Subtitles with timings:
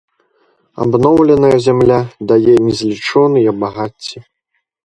[0.85, 1.99] Абноўленая зямля
[2.31, 4.17] дае незлічоныя багацці.